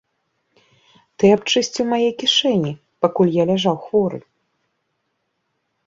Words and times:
Ты 1.17 1.25
абчысціў 1.35 1.85
мае 1.93 2.09
кішэні, 2.23 2.71
пакуль 3.07 3.33
я 3.41 3.49
ляжаў 3.53 3.75
хворы! 3.87 4.19